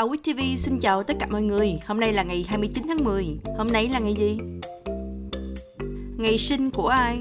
Awit 0.00 0.18
TV 0.22 0.40
xin 0.56 0.80
chào 0.80 1.02
tất 1.02 1.14
cả 1.20 1.26
mọi 1.30 1.42
người. 1.42 1.78
Hôm 1.86 2.00
nay 2.00 2.12
là 2.12 2.22
ngày 2.22 2.46
29 2.48 2.84
tháng 2.88 3.04
10. 3.04 3.26
Hôm 3.58 3.72
nay 3.72 3.88
là 3.88 3.98
ngày 3.98 4.14
gì? 4.18 4.38
Ngày 6.16 6.38
sinh 6.38 6.70
của 6.70 6.88
ai? 6.88 7.18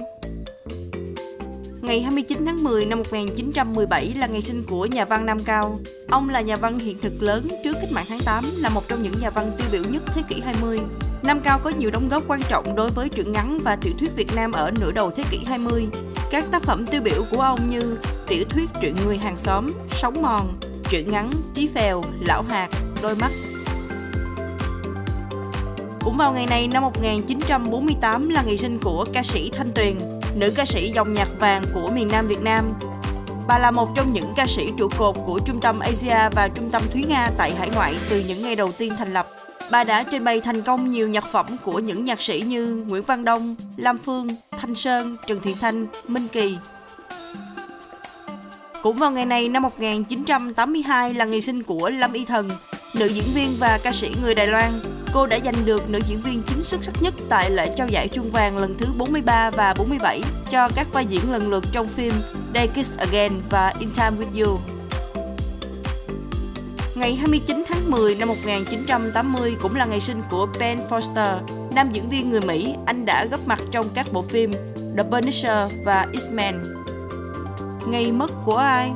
Ngày 1.82 2.02
29 2.02 2.46
tháng 2.46 2.64
10 2.64 2.86
năm 2.86 3.00
1917 3.00 4.14
là 4.16 4.28
ngày 4.28 4.42
sinh 4.42 4.64
của 4.68 4.86
nhà 4.86 5.06
văn 5.06 5.26
Nam 5.26 5.40
Cao. 5.46 5.80
Ông 6.10 6.30
là 6.30 6.42
nhà 6.42 6.58
văn 6.58 6.80
hiện 6.80 6.98
thực 7.02 7.24
lớn 7.24 7.48
trước 7.64 7.74
cách 7.82 7.92
mạng 7.92 8.06
tháng 8.10 8.20
8, 8.26 8.44
là 8.58 8.70
một 8.70 8.88
trong 8.88 9.04
những 9.04 9.14
nhà 9.22 9.30
văn 9.30 9.52
tiêu 9.58 9.68
biểu 9.72 9.92
nhất 9.92 10.04
thế 10.08 10.22
kỷ 10.28 10.42
20. 10.42 10.80
Nam 11.24 11.40
Cao 11.44 11.60
có 11.64 11.70
nhiều 11.70 11.92
đóng 11.92 12.10
góp 12.10 12.24
quan 12.28 12.42
trọng 12.50 12.76
đối 12.76 12.90
với 12.90 13.10
truyện 13.10 13.32
ngắn 13.32 13.60
và 13.64 13.76
tiểu 13.76 13.94
thuyết 14.00 14.16
Việt 14.16 14.36
Nam 14.36 14.52
ở 14.52 14.72
nửa 14.80 14.92
đầu 14.92 15.12
thế 15.12 15.24
kỷ 15.32 15.38
20. 15.46 15.88
Các 16.32 16.46
tác 16.52 16.64
phẩm 16.64 16.86
tiêu 16.88 17.02
biểu 17.02 17.26
của 17.32 17.42
ông 17.42 17.70
như 17.70 17.98
tiểu 18.28 18.44
thuyết 18.50 18.70
truyện 18.82 18.96
người 19.06 19.18
hàng 19.18 19.38
xóm, 19.38 19.72
Sống 19.92 20.22
mòn, 20.22 20.60
truyện 20.90 21.12
ngắn 21.12 21.32
Trí 21.54 21.68
phèo, 21.68 22.04
Lão 22.20 22.44
hạt, 22.50 22.70
Đôi 23.02 23.16
mắt. 23.16 23.32
Cũng 26.02 26.18
vào 26.18 26.34
ngày 26.34 26.46
này 26.46 26.68
năm 26.68 26.84
1948 26.84 28.30
là 28.30 28.44
ngày 28.46 28.58
sinh 28.58 28.80
của 28.84 29.06
ca 29.14 29.24
sĩ 29.24 29.52
Thanh 29.56 29.72
Tuyền, 29.76 29.98
nữ 30.36 30.54
ca 30.56 30.66
sĩ 30.66 30.90
dòng 30.90 31.14
nhạc 31.14 31.28
vàng 31.40 31.64
của 31.74 31.92
miền 31.96 32.08
Nam 32.08 32.28
Việt 32.28 32.42
Nam. 32.42 32.74
Bà 33.48 33.60
là 33.60 33.72
một 33.72 33.90
trong 33.96 34.14
những 34.14 34.34
ca 34.36 34.48
sĩ 34.48 34.72
trụ 34.78 34.90
cột 34.98 35.16
của 35.26 35.40
Trung 35.46 35.62
tâm 35.62 35.80
Asia 35.80 36.30
và 36.36 36.50
Trung 36.56 36.70
tâm 36.70 36.82
Thúy 36.94 37.06
Nga 37.10 37.30
tại 37.38 37.56
hải 37.56 37.70
ngoại 37.70 37.96
từ 38.10 38.24
những 38.28 38.42
ngày 38.42 38.56
đầu 38.56 38.72
tiên 38.72 38.94
thành 38.98 39.14
lập. 39.14 39.28
Bà 39.72 39.84
đã 39.84 40.04
trình 40.12 40.24
bày 40.24 40.42
thành 40.42 40.62
công 40.62 40.90
nhiều 40.90 41.10
nhạc 41.10 41.26
phẩm 41.32 41.46
của 41.64 41.80
những 41.80 42.06
nhạc 42.06 42.22
sĩ 42.22 42.44
như 42.48 42.84
Nguyễn 42.88 43.04
Văn 43.04 43.26
Đông, 43.26 43.56
Lam 43.78 43.98
Phương, 43.98 44.28
Thanh 44.52 44.76
Sơn, 44.76 45.18
Trần 45.28 45.40
Thiện 45.42 45.56
Thanh, 45.62 45.88
Minh 46.08 46.28
Kỳ, 46.28 46.58
cũng 48.84 48.98
vào 48.98 49.12
ngày 49.12 49.26
này 49.26 49.50
năm 49.50 49.64
1982 49.64 51.14
là 51.14 51.26
ngày 51.26 51.42
sinh 51.42 51.64
của 51.64 51.90
Lâm 51.90 52.14
Y 52.14 52.26
Thần, 52.26 52.50
nữ 52.96 53.06
diễn 53.06 53.24
viên 53.36 53.56
và 53.60 53.80
ca 53.84 53.92
sĩ 53.92 54.12
người 54.22 54.36
Đài 54.36 54.48
Loan. 54.48 54.82
Cô 55.14 55.28
đã 55.28 55.40
giành 55.46 55.66
được 55.66 55.90
nữ 55.90 56.00
diễn 56.08 56.22
viên 56.22 56.42
chính 56.48 56.64
xuất 56.64 56.84
sắc 56.84 56.94
nhất 57.02 57.14
tại 57.30 57.52
lễ 57.52 57.74
trao 57.76 57.88
giải 57.88 58.08
chuông 58.08 58.32
vàng 58.32 58.58
lần 58.58 58.76
thứ 58.78 58.86
43 58.98 59.52
và 59.52 59.74
47 59.78 60.22
cho 60.50 60.70
các 60.76 60.88
vai 60.94 61.06
diễn 61.06 61.32
lần 61.32 61.50
lượt 61.50 61.64
trong 61.72 61.88
phim 61.88 62.14
Day 62.56 62.68
Kiss 62.68 62.98
Again 62.98 63.42
và 63.50 63.74
In 63.80 63.90
Time 63.92 64.12
With 64.20 64.46
You. 64.46 64.60
Ngày 66.96 67.16
29 67.16 67.64
tháng 67.68 67.92
10 67.92 68.16
năm 68.16 68.28
1980 68.28 69.56
cũng 69.62 69.76
là 69.76 69.86
ngày 69.86 70.00
sinh 70.02 70.22
của 70.30 70.48
Ben 70.60 70.80
Foster, 70.90 71.38
nam 71.76 71.90
diễn 71.92 72.10
viên 72.10 72.30
người 72.30 72.42
Mỹ. 72.42 72.76
Anh 72.86 73.06
đã 73.06 73.26
góp 73.26 73.48
mặt 73.48 73.60
trong 73.72 73.90
các 73.94 74.14
bộ 74.14 74.22
phim 74.22 74.54
The 74.98 75.04
Punisher 75.12 75.72
và 75.86 76.06
X-Men. 76.14 76.79
Ngày 77.88 78.12
mất 78.12 78.32
của 78.46 78.56
ai? 78.56 78.92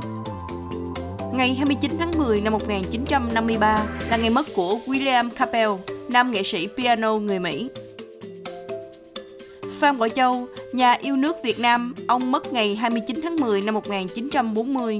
Ngày 1.34 1.56
29 1.56 1.92
tháng 2.00 2.18
10 2.18 2.42
năm 2.42 2.54
1953 2.54 3.86
là 4.10 4.18
ngày 4.18 4.30
mất 4.30 4.48
của 4.56 4.78
William 4.86 5.30
Capel, 5.30 5.70
nam 6.10 6.32
nghệ 6.32 6.44
sĩ 6.44 6.68
piano 6.78 7.18
người 7.18 7.40
Mỹ. 7.40 7.70
Phan 9.80 9.98
Bội 9.98 10.10
Châu, 10.10 10.48
nhà 10.74 10.94
yêu 11.02 11.16
nước 11.16 11.36
Việt 11.44 11.60
Nam, 11.60 11.96
ông 12.08 12.32
mất 12.32 12.54
ngày 12.54 12.76
29 12.76 13.20
tháng 13.24 13.36
10 13.36 13.62
năm 13.62 13.74
1940. 13.74 15.00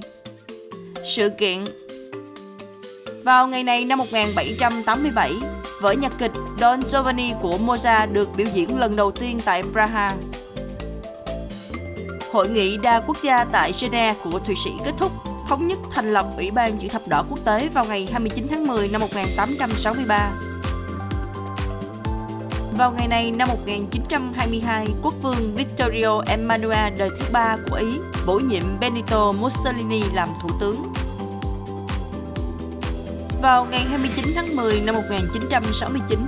Sự 1.06 1.30
kiện 1.30 1.66
Vào 3.24 3.48
ngày 3.48 3.64
này 3.64 3.86
năm 3.86 4.00
1787, 4.00 5.34
vở 5.82 5.92
nhạc 5.92 6.14
kịch 6.18 6.32
Don 6.60 6.84
Giovanni 6.90 7.34
của 7.42 7.58
Mozart 7.66 8.14
được 8.14 8.30
biểu 8.38 8.48
diễn 8.54 8.80
lần 8.80 8.96
đầu 8.96 9.12
tiên 9.12 9.40
tại 9.46 9.64
Praha. 9.74 10.16
Hội 12.34 12.50
nghị 12.50 12.78
đa 12.78 13.00
quốc 13.00 13.18
gia 13.24 13.46
tại 13.46 13.72
Geneva 13.82 14.20
của 14.24 14.40
Thụy 14.40 14.56
Sĩ 14.56 14.72
kết 14.86 14.92
thúc, 14.98 15.12
thống 15.48 15.68
nhất 15.68 15.80
thành 15.92 16.14
lập 16.14 16.26
Ủy 16.38 16.52
ban 16.52 16.78
chữ 16.78 16.88
thập 16.88 17.08
đỏ 17.08 17.26
quốc 17.30 17.40
tế 17.46 17.70
vào 17.74 17.86
ngày 17.86 18.08
29 18.12 18.48
tháng 18.50 18.68
10 18.68 18.88
năm 18.88 19.02
1863. 19.02 20.32
Vào 22.78 22.92
ngày 22.92 23.08
này 23.08 23.32
năm 23.32 23.48
1922, 23.50 24.88
quốc 25.04 25.14
vương 25.22 25.56
Vittorio 25.56 26.22
Emanuele 26.28 26.90
đời 26.98 27.10
thứ 27.20 27.26
ba 27.32 27.58
của 27.70 27.76
Ý 27.76 28.00
bổ 28.26 28.40
nhiệm 28.40 28.64
Benito 28.80 29.32
Mussolini 29.32 30.04
làm 30.14 30.30
thủ 30.42 30.50
tướng. 30.60 30.94
Vào 33.42 33.68
ngày 33.72 33.86
29 33.90 34.26
tháng 34.36 34.56
10 34.56 34.82
năm 34.82 34.96
1969, 34.96 36.20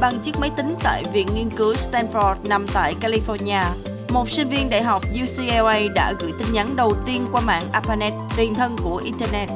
bằng 0.00 0.20
chiếc 0.20 0.38
máy 0.38 0.50
tính 0.56 0.74
tại 0.82 1.04
Viện 1.12 1.26
Nghiên 1.34 1.50
cứu 1.50 1.74
Stanford 1.74 2.34
nằm 2.42 2.66
tại 2.74 2.94
California 3.00 3.91
một 4.12 4.30
sinh 4.30 4.48
viên 4.48 4.70
đại 4.70 4.82
học 4.82 5.02
UCLA 5.22 5.78
đã 5.94 6.12
gửi 6.20 6.32
tin 6.38 6.52
nhắn 6.52 6.76
đầu 6.76 6.96
tiên 7.06 7.26
qua 7.32 7.40
mạng 7.40 7.68
ARPANET, 7.72 8.12
tiền 8.36 8.54
thân 8.54 8.76
của 8.84 8.96
Internet. 9.04 9.48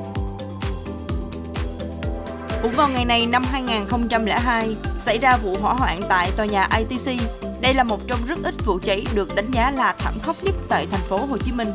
Cũng 2.62 2.72
vào 2.72 2.88
ngày 2.88 3.04
này 3.04 3.26
năm 3.26 3.44
2002, 3.50 4.76
xảy 4.98 5.18
ra 5.18 5.36
vụ 5.36 5.56
hỏa 5.60 5.74
hoạn 5.74 6.00
tại 6.08 6.30
tòa 6.36 6.46
nhà 6.46 6.68
ITC. 6.78 7.22
Đây 7.60 7.74
là 7.74 7.84
một 7.84 8.00
trong 8.06 8.18
rất 8.26 8.38
ít 8.44 8.54
vụ 8.64 8.78
cháy 8.82 9.06
được 9.14 9.34
đánh 9.34 9.50
giá 9.50 9.70
là 9.70 9.94
thảm 9.98 10.18
khốc 10.22 10.36
nhất 10.42 10.54
tại 10.68 10.86
thành 10.90 11.04
phố 11.08 11.16
Hồ 11.16 11.38
Chí 11.38 11.52
Minh. 11.52 11.68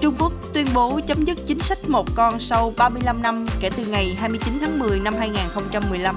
Trung 0.00 0.14
Quốc 0.18 0.32
tuyên 0.54 0.66
bố 0.74 1.00
chấm 1.06 1.24
dứt 1.24 1.38
chính 1.46 1.60
sách 1.60 1.78
một 1.88 2.06
con 2.14 2.40
sau 2.40 2.72
35 2.76 3.22
năm 3.22 3.46
kể 3.60 3.70
từ 3.76 3.86
ngày 3.86 4.16
29 4.20 4.58
tháng 4.60 4.78
10 4.78 5.00
năm 5.00 5.14
2015. 5.18 6.16